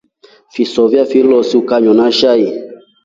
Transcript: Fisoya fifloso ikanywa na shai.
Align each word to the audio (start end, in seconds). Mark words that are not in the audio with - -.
Fisoya 0.53 1.03
fifloso 1.11 1.55
ikanywa 1.61 1.93
na 1.99 2.07
shai. 2.19 2.45